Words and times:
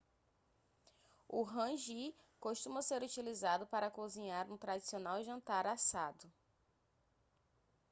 o 1.29 1.43
hangi 1.45 2.15
costuma 2.39 2.81
ser 2.81 3.03
utilizado 3.03 3.67
para 3.67 3.91
cozinhar 3.91 4.51
um 4.51 4.57
tradicional 4.57 5.23
jantar 5.23 5.67
assado 5.67 6.25